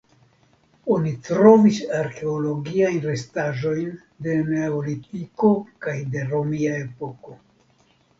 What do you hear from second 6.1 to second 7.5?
de romia epoko.